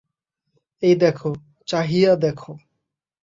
[0.83, 2.51] এই দেখো–চাহিয়া দেখো।